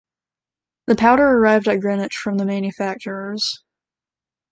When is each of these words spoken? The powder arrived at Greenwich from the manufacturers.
The 0.87 0.95
powder 0.95 1.27
arrived 1.27 1.67
at 1.67 1.79
Greenwich 1.79 2.17
from 2.17 2.39
the 2.39 2.45
manufacturers. 2.47 3.61